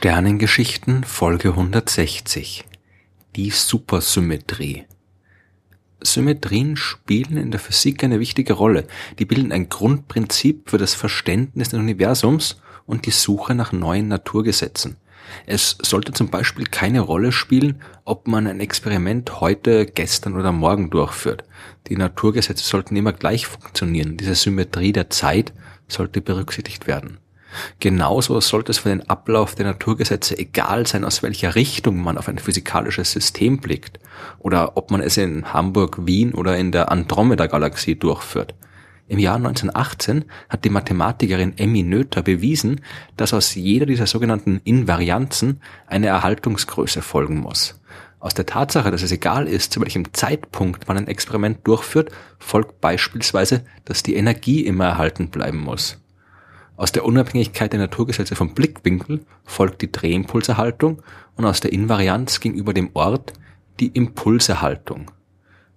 [0.00, 2.64] Sternengeschichten Folge 160
[3.36, 4.86] Die Supersymmetrie
[6.02, 8.86] Symmetrien spielen in der Physik eine wichtige Rolle.
[9.18, 14.96] Die bilden ein Grundprinzip für das Verständnis des Universums und die Suche nach neuen Naturgesetzen.
[15.44, 20.88] Es sollte zum Beispiel keine Rolle spielen, ob man ein Experiment heute, gestern oder morgen
[20.88, 21.44] durchführt.
[21.88, 24.16] Die Naturgesetze sollten immer gleich funktionieren.
[24.16, 25.52] Diese Symmetrie der Zeit
[25.88, 27.18] sollte berücksichtigt werden.
[27.78, 32.28] Genauso sollte es für den Ablauf der Naturgesetze egal sein, aus welcher Richtung man auf
[32.28, 33.98] ein physikalisches System blickt
[34.38, 38.54] oder ob man es in Hamburg, Wien oder in der Andromeda-Galaxie durchführt.
[39.08, 42.80] Im Jahr 1918 hat die Mathematikerin Emmy Noether bewiesen,
[43.16, 47.80] dass aus jeder dieser sogenannten Invarianzen eine Erhaltungsgröße folgen muss.
[48.20, 52.80] Aus der Tatsache, dass es egal ist, zu welchem Zeitpunkt man ein Experiment durchführt, folgt
[52.80, 55.98] beispielsweise, dass die Energie immer erhalten bleiben muss.
[56.80, 61.02] Aus der Unabhängigkeit der Naturgesetze vom Blickwinkel folgt die Drehimpulserhaltung
[61.36, 63.34] und aus der Invarianz gegenüber dem Ort
[63.80, 65.10] die Impulserhaltung.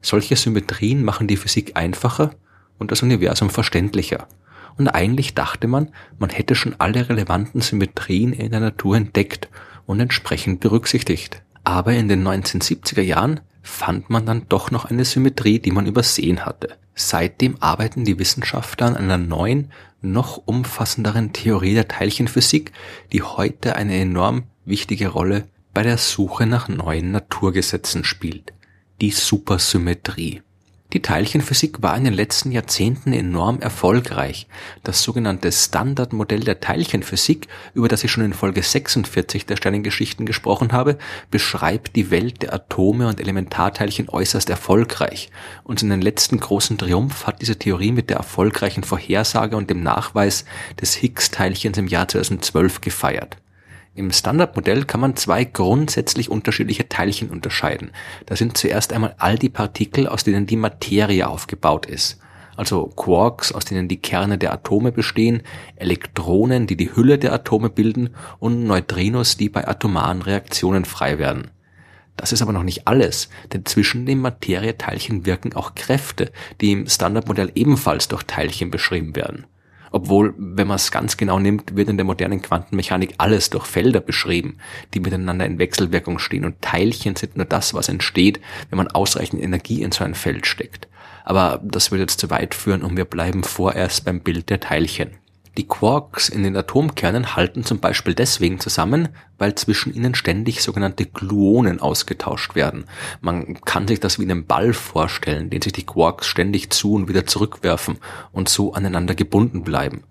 [0.01, 2.31] Solche Symmetrien machen die Physik einfacher
[2.79, 4.29] und das Universum verständlicher.
[4.77, 9.49] Und eigentlich dachte man, man hätte schon alle relevanten Symmetrien in der Natur entdeckt
[9.85, 11.43] und entsprechend berücksichtigt.
[11.65, 16.45] Aber in den 1970er Jahren fand man dann doch noch eine Symmetrie, die man übersehen
[16.45, 16.77] hatte.
[16.95, 22.71] Seitdem arbeiten die Wissenschaftler an einer neuen, noch umfassenderen Theorie der Teilchenphysik,
[23.11, 28.53] die heute eine enorm wichtige Rolle bei der Suche nach neuen Naturgesetzen spielt.
[29.01, 30.41] Die Supersymmetrie.
[30.91, 34.47] Die Teilchenphysik war in den letzten Jahrzehnten enorm erfolgreich.
[34.83, 40.71] Das sogenannte Standardmodell der Teilchenphysik, über das ich schon in Folge 46 der Sternengeschichten gesprochen
[40.71, 40.99] habe,
[41.31, 45.31] beschreibt die Welt der Atome und Elementarteilchen äußerst erfolgreich.
[45.63, 49.81] Und in den letzten großen Triumph hat diese Theorie mit der erfolgreichen Vorhersage und dem
[49.81, 50.45] Nachweis
[50.79, 53.37] des Higgs-Teilchens im Jahr 2012 gefeiert.
[53.95, 57.91] Im Standardmodell kann man zwei grundsätzlich unterschiedliche Teilchen unterscheiden.
[58.25, 62.19] Da sind zuerst einmal all die Partikel, aus denen die Materie aufgebaut ist.
[62.55, 65.43] Also Quarks, aus denen die Kerne der Atome bestehen,
[65.75, 68.09] Elektronen, die die Hülle der Atome bilden
[68.39, 71.51] und Neutrinos, die bei atomaren Reaktionen frei werden.
[72.15, 76.87] Das ist aber noch nicht alles, denn zwischen den Materieteilchen wirken auch Kräfte, die im
[76.87, 79.45] Standardmodell ebenfalls durch Teilchen beschrieben werden.
[79.93, 84.01] Obwohl, wenn man es ganz genau nimmt, wird in der modernen Quantenmechanik alles durch Felder
[84.01, 84.57] beschrieben,
[84.95, 89.41] die miteinander in Wechselwirkung stehen und Teilchen sind nur das, was entsteht, wenn man ausreichend
[89.41, 90.87] Energie in so ein Feld steckt.
[91.23, 95.11] Aber das würde jetzt zu weit führen und wir bleiben vorerst beim Bild der Teilchen.
[95.55, 101.05] Die Quarks in den Atomkernen halten zum Beispiel deswegen zusammen, weil zwischen ihnen ständig sogenannte
[101.05, 102.85] Gluonen ausgetauscht werden.
[103.21, 107.07] Man kann sich das wie einen Ball vorstellen, den sich die Quarks ständig zu und
[107.07, 107.99] wieder zurückwerfen
[108.31, 110.03] und so aneinander gebunden bleiben.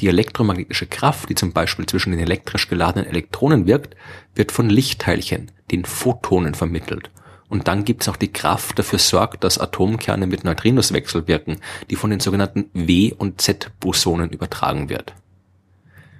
[0.00, 3.96] Die elektromagnetische Kraft, die zum Beispiel zwischen den elektrisch geladenen Elektronen wirkt,
[4.34, 7.10] wird von Lichtteilchen, den Photonen, vermittelt.
[7.48, 11.58] Und dann gibt's auch die Kraft, dafür sorgt, dass Atomkerne mit Neutrinos wechselwirken,
[11.90, 15.14] die von den sogenannten W- und Z-Bosonen übertragen wird.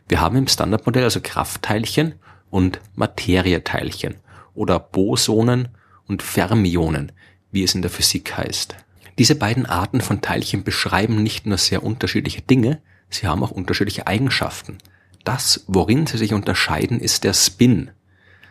[0.08, 2.14] Wir haben im Standardmodell also Kraftteilchen
[2.50, 4.16] und Materieteilchen
[4.54, 5.68] oder Bosonen
[6.06, 7.10] und Fermionen,
[7.50, 8.76] wie es in der Physik heißt.
[9.18, 14.06] Diese beiden Arten von Teilchen beschreiben nicht nur sehr unterschiedliche Dinge, sie haben auch unterschiedliche
[14.06, 14.78] Eigenschaften.
[15.24, 17.90] Das, worin sie sich unterscheiden, ist der Spin,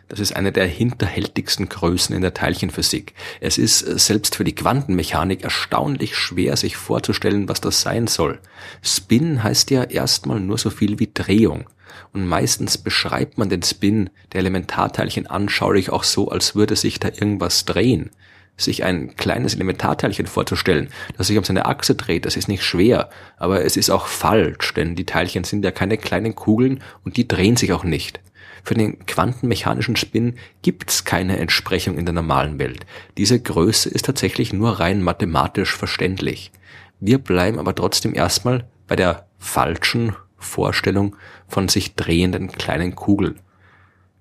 [0.08, 3.14] das ist eine der hinterhältigsten Größen in der Teilchenphysik.
[3.40, 8.38] Es ist äh, selbst für die Quantenmechanik erstaunlich schwer, sich vorzustellen, was das sein soll.
[8.82, 11.64] Spin heißt ja erstmal nur so viel wie Drehung.
[12.12, 17.08] Und meistens beschreibt man den Spin der Elementarteilchen anschaulich auch so, als würde sich da
[17.08, 18.10] irgendwas drehen.
[18.58, 20.88] Sich ein kleines Elementarteilchen vorzustellen,
[21.18, 24.72] das sich um seine Achse dreht, das ist nicht schwer, aber es ist auch falsch,
[24.72, 28.20] denn die Teilchen sind ja keine kleinen Kugeln und die drehen sich auch nicht.
[28.66, 32.84] Für den quantenmechanischen Spin gibt's keine Entsprechung in der normalen Welt.
[33.16, 36.50] Diese Größe ist tatsächlich nur rein mathematisch verständlich.
[36.98, 41.14] Wir bleiben aber trotzdem erstmal bei der falschen Vorstellung
[41.46, 43.38] von sich drehenden kleinen Kugeln.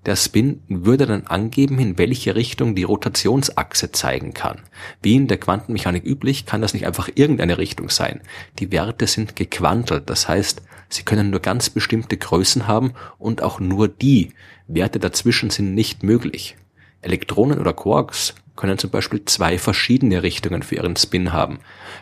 [0.05, 4.61] Der Spin würde dann angeben, in welche Richtung die Rotationsachse zeigen kann.
[5.01, 8.21] Wie in der Quantenmechanik üblich, kann das nicht einfach irgendeine Richtung sein.
[8.59, 13.59] Die Werte sind gequantelt, das heißt, sie können nur ganz bestimmte Größen haben und auch
[13.59, 14.33] nur die.
[14.67, 16.55] Werte dazwischen sind nicht möglich.
[17.01, 21.59] Elektronen oder Quarks können zum Beispiel zwei verschiedene Richtungen für ihren Spin haben.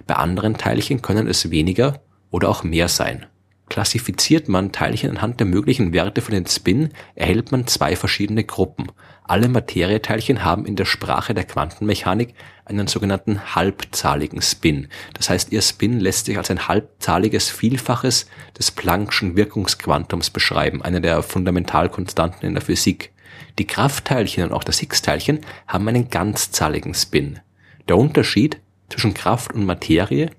[0.07, 2.01] Bei anderen Teilchen können es weniger
[2.31, 3.25] oder auch mehr sein.
[3.69, 8.91] Klassifiziert man Teilchen anhand der möglichen Werte für den Spin, erhält man zwei verschiedene Gruppen.
[9.23, 14.89] Alle Materieteilchen haben in der Sprache der Quantenmechanik einen sogenannten halbzahligen Spin.
[15.13, 18.27] Das heißt, ihr Spin lässt sich als ein halbzahliges Vielfaches
[18.57, 23.13] des Planck'schen Wirkungsquantums beschreiben, einer der Fundamentalkonstanten in der Physik.
[23.59, 27.39] Die Kraftteilchen und auch das Higgs-Teilchen haben einen ganzzahligen Spin.
[27.87, 30.29] Der Unterschied zwischen Kraft und Materie,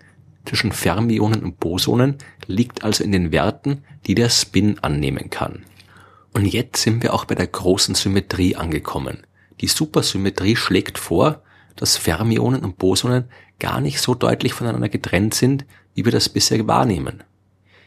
[0.44, 5.64] zwischen Fermionen und Bosonen liegt also in den Werten, die der Spin annehmen kann.
[6.32, 9.26] Und jetzt sind wir auch bei der großen Symmetrie angekommen.
[9.60, 11.42] Die Supersymmetrie schlägt vor,
[11.76, 13.24] dass Fermionen und Bosonen
[13.58, 15.64] gar nicht so deutlich voneinander getrennt sind,
[15.94, 17.22] wie wir das bisher wahrnehmen.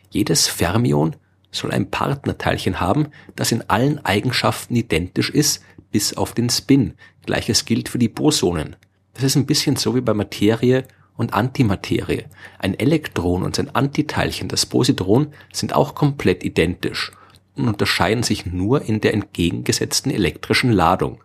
[0.09, 1.15] Jedes Fermion
[1.51, 5.61] soll ein Partnerteilchen haben, das in allen Eigenschaften identisch ist,
[5.91, 6.93] bis auf den Spin.
[7.25, 8.75] Gleiches gilt für die Bosonen.
[9.13, 10.85] Das ist ein bisschen so wie bei Materie
[11.17, 12.25] und Antimaterie.
[12.59, 17.11] Ein Elektron und sein Antiteilchen, das Positron, sind auch komplett identisch
[17.55, 21.19] und unterscheiden sich nur in der entgegengesetzten elektrischen Ladung.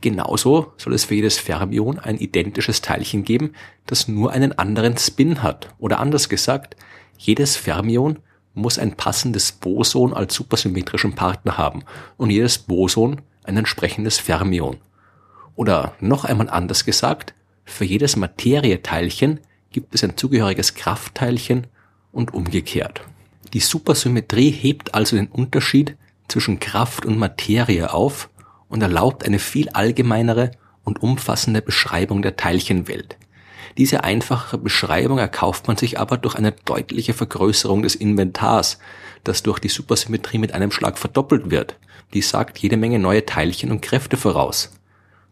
[0.00, 3.54] Genauso soll es für jedes Fermion ein identisches Teilchen geben,
[3.86, 5.74] das nur einen anderen Spin hat.
[5.78, 6.76] Oder anders gesagt,
[7.16, 8.18] jedes Fermion
[8.54, 11.82] muss ein passendes Boson als supersymmetrischen Partner haben
[12.16, 14.76] und jedes Boson ein entsprechendes Fermion.
[15.56, 17.34] Oder noch einmal anders gesagt,
[17.68, 21.66] für jedes Materieteilchen gibt es ein zugehöriges Kraftteilchen
[22.12, 23.02] und umgekehrt.
[23.52, 25.96] Die Supersymmetrie hebt also den Unterschied
[26.28, 28.30] zwischen Kraft und Materie auf
[28.68, 30.50] und erlaubt eine viel allgemeinere
[30.84, 33.16] und umfassende Beschreibung der Teilchenwelt.
[33.76, 38.78] Diese einfache Beschreibung erkauft man sich aber durch eine deutliche Vergrößerung des Inventars,
[39.24, 41.76] das durch die Supersymmetrie mit einem Schlag verdoppelt wird.
[42.14, 44.72] Die sagt jede Menge neue Teilchen und Kräfte voraus.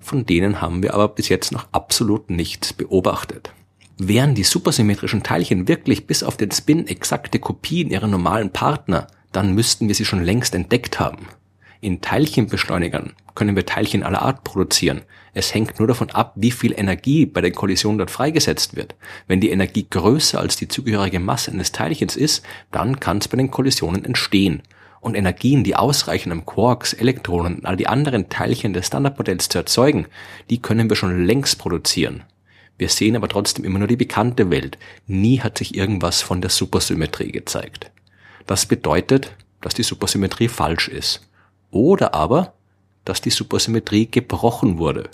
[0.07, 3.51] Von denen haben wir aber bis jetzt noch absolut nichts beobachtet.
[3.99, 9.53] Wären die supersymmetrischen Teilchen wirklich bis auf den Spin exakte Kopien ihrer normalen Partner, dann
[9.57, 11.27] müssten wir sie schon längst entdeckt haben.
[11.81, 15.03] In Teilchenbeschleunigern können wir Teilchen aller Art produzieren.
[15.35, 18.95] Es hängt nur davon ab, wie viel Energie bei der Kollision dort freigesetzt wird.
[19.27, 23.39] Wenn die Energie größer als die zugehörige Masse eines Teilchens ist, dann kann es bei
[23.39, 24.63] den Kollisionen entstehen.
[25.01, 29.59] Und Energien, die ausreichen, um Quarks, Elektronen und all die anderen Teilchen des Standardmodells zu
[29.59, 30.07] erzeugen,
[30.51, 32.25] die können wir schon längst produzieren.
[32.79, 34.79] Wir sehen aber trotzdem immer nur die bekannte Welt.
[35.07, 37.91] Nie hat sich irgendwas von der Supersymmetrie gezeigt.
[38.47, 41.27] Das bedeutet, dass die Supersymmetrie falsch ist.
[41.71, 42.55] Oder aber,
[43.05, 45.09] dass die Supersymmetrie gebrochen wurde.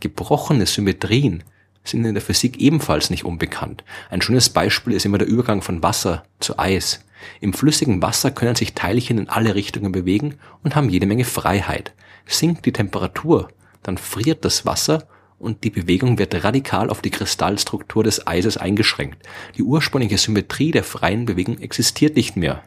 [0.00, 1.42] Gebrochene Symmetrien
[1.84, 3.84] sind in der Physik ebenfalls nicht unbekannt.
[4.10, 7.04] Ein schönes Beispiel ist immer der Übergang von Wasser zu Eis.
[7.40, 11.92] Im flüssigen Wasser können sich Teilchen in alle Richtungen bewegen und haben jede Menge Freiheit.
[12.26, 13.48] Sinkt die Temperatur,
[13.82, 15.06] dann friert das Wasser
[15.38, 19.26] und die Bewegung wird radikal auf die Kristallstruktur des Eises eingeschränkt.
[19.56, 22.62] Die ursprüngliche Symmetrie der freien Bewegung existiert nicht mehr.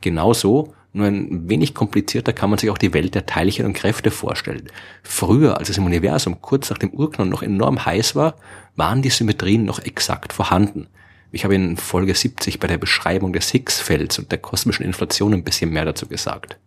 [0.00, 4.10] Genauso, nur ein wenig komplizierter kann man sich auch die Welt der Teilchen und Kräfte
[4.10, 4.68] vorstellen.
[5.02, 8.36] Früher, als es im Universum kurz nach dem Urknall noch enorm heiß war,
[8.76, 10.88] waren die Symmetrien noch exakt vorhanden.
[11.30, 15.44] Ich habe in Folge 70 bei der Beschreibung des Higgs-Felds und der kosmischen Inflation ein
[15.44, 16.58] bisschen mehr dazu gesagt.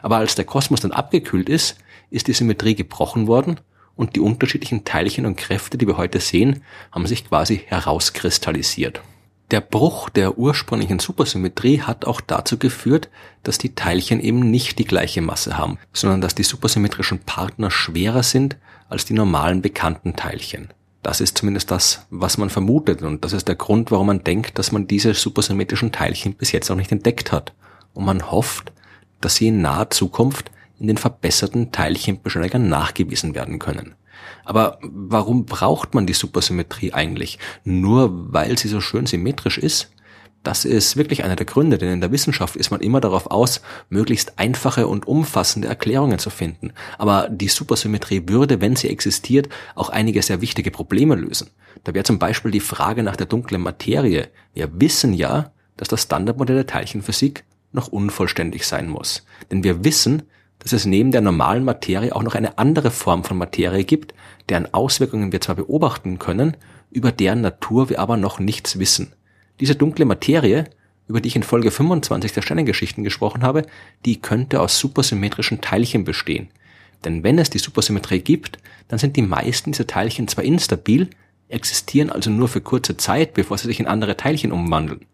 [0.00, 1.76] Aber als der Kosmos dann abgekühlt ist,
[2.10, 3.60] ist die Symmetrie gebrochen worden
[3.96, 9.02] und die unterschiedlichen Teilchen und Kräfte, die wir heute sehen, haben sich quasi herauskristallisiert.
[9.50, 13.08] Der Bruch der ursprünglichen Supersymmetrie hat auch dazu geführt,
[13.44, 18.22] dass die Teilchen eben nicht die gleiche Masse haben, sondern dass die supersymmetrischen Partner schwerer
[18.22, 18.58] sind
[18.90, 20.68] als die normalen bekannten Teilchen.
[21.02, 24.58] Das ist zumindest das, was man vermutet und das ist der Grund, warum man denkt,
[24.58, 27.54] dass man diese supersymmetrischen Teilchen bis jetzt noch nicht entdeckt hat.
[27.94, 28.72] Und man hofft,
[29.22, 33.94] dass sie in naher Zukunft in den verbesserten Teilchenbeschleunigern nachgewiesen werden können.
[34.44, 37.38] Aber warum braucht man die Supersymmetrie eigentlich?
[37.64, 39.90] Nur weil sie so schön symmetrisch ist?
[40.44, 43.60] Das ist wirklich einer der Gründe, denn in der Wissenschaft ist man immer darauf aus,
[43.90, 46.72] möglichst einfache und umfassende Erklärungen zu finden.
[46.96, 51.50] Aber die Supersymmetrie würde, wenn sie existiert, auch einige sehr wichtige Probleme lösen.
[51.84, 54.28] Da wäre zum Beispiel die Frage nach der dunklen Materie.
[54.54, 59.24] Wir wissen ja, dass das Standardmodell der Teilchenphysik noch unvollständig sein muss.
[59.50, 60.22] Denn wir wissen,
[60.58, 64.14] dass es neben der normalen Materie auch noch eine andere Form von Materie gibt,
[64.48, 66.56] deren Auswirkungen wir zwar beobachten können,
[66.90, 69.12] über deren Natur wir aber noch nichts wissen.
[69.60, 70.64] Diese dunkle Materie,
[71.06, 73.66] über die ich in Folge 25 der Sternengeschichten gesprochen habe,
[74.04, 76.48] die könnte aus supersymmetrischen Teilchen bestehen.
[77.04, 81.08] Denn wenn es die Supersymmetrie gibt, dann sind die meisten dieser Teilchen zwar instabil,
[81.48, 85.06] existieren also nur für kurze Zeit, bevor sie sich in andere Teilchen umwandeln.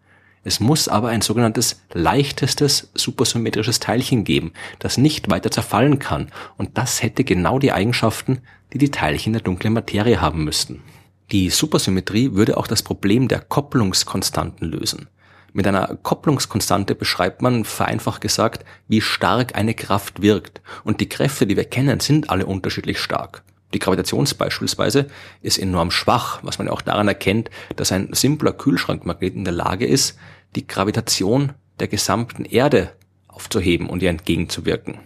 [0.47, 6.77] Es muss aber ein sogenanntes leichtestes supersymmetrisches Teilchen geben, das nicht weiter zerfallen kann, und
[6.77, 10.83] das hätte genau die Eigenschaften, die die Teilchen der dunklen Materie haben müssten.
[11.31, 15.07] Die Supersymmetrie würde auch das Problem der Kopplungskonstanten lösen.
[15.51, 20.61] Mit einer Kopplungskonstante beschreibt man, vereinfacht gesagt, wie stark eine Kraft wirkt.
[20.83, 23.41] Und die Kräfte, die wir kennen, sind alle unterschiedlich stark.
[23.73, 25.07] Die Gravitation beispielsweise
[25.41, 29.87] ist enorm schwach, was man auch daran erkennt, dass ein simpler Kühlschrankmagnet in der Lage
[29.87, 30.17] ist,
[30.55, 32.93] die Gravitation der gesamten Erde
[33.27, 34.99] aufzuheben und ihr entgegenzuwirken.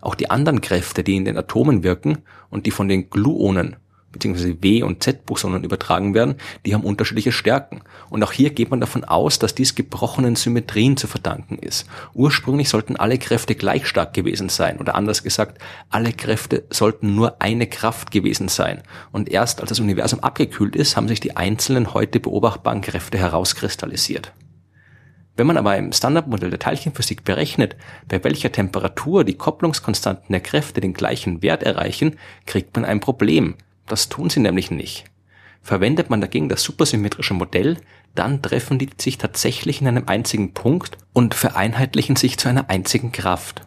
[0.00, 2.18] Auch die anderen Kräfte, die in den Atomen wirken
[2.50, 3.76] und die von den Gluonen
[4.14, 7.82] beziehungsweise W- und Z-Bosonen übertragen werden, die haben unterschiedliche Stärken.
[8.08, 11.86] Und auch hier geht man davon aus, dass dies gebrochenen Symmetrien zu verdanken ist.
[12.14, 17.42] Ursprünglich sollten alle Kräfte gleich stark gewesen sein, oder anders gesagt, alle Kräfte sollten nur
[17.42, 18.82] eine Kraft gewesen sein.
[19.12, 24.32] Und erst als das Universum abgekühlt ist, haben sich die einzelnen heute beobachtbaren Kräfte herauskristallisiert.
[25.36, 27.74] Wenn man aber im Standardmodell der Teilchenphysik berechnet,
[28.06, 32.16] bei welcher Temperatur die Kopplungskonstanten der Kräfte den gleichen Wert erreichen,
[32.46, 33.56] kriegt man ein Problem,
[33.86, 35.04] das tun sie nämlich nicht.
[35.62, 37.78] Verwendet man dagegen das supersymmetrische Modell,
[38.14, 43.12] dann treffen die sich tatsächlich in einem einzigen Punkt und vereinheitlichen sich zu einer einzigen
[43.12, 43.62] Kraft.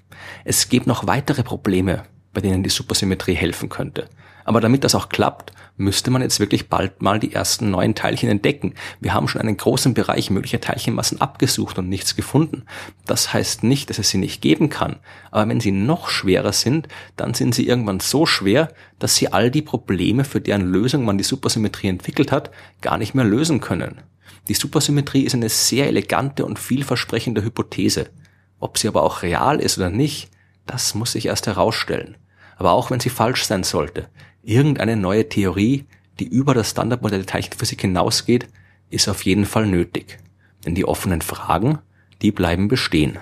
[0.45, 4.09] Es gibt noch weitere Probleme, bei denen die Supersymmetrie helfen könnte.
[4.47, 8.29] Aber damit das auch klappt, müsste man jetzt wirklich bald mal die ersten neuen Teilchen
[8.29, 8.75] entdecken.
[9.01, 12.63] Wir haben schon einen großen Bereich möglicher Teilchenmassen abgesucht und nichts gefunden.
[13.05, 14.99] Das heißt nicht, dass es sie nicht geben kann.
[15.31, 16.87] Aber wenn sie noch schwerer sind,
[17.17, 21.17] dann sind sie irgendwann so schwer, dass sie all die Probleme, für deren Lösung man
[21.17, 22.49] die Supersymmetrie entwickelt hat,
[22.79, 23.99] gar nicht mehr lösen können.
[24.47, 28.11] Die Supersymmetrie ist eine sehr elegante und vielversprechende Hypothese.
[28.61, 30.31] Ob sie aber auch real ist oder nicht,
[30.65, 32.15] das muss sich erst herausstellen.
[32.57, 34.09] Aber auch wenn sie falsch sein sollte,
[34.43, 35.85] irgendeine neue Theorie,
[36.19, 38.47] die über das Standardmodell der Teilchenphysik hinausgeht,
[38.89, 40.17] ist auf jeden Fall nötig.
[40.65, 41.79] Denn die offenen Fragen,
[42.21, 43.19] die bleiben bestehen.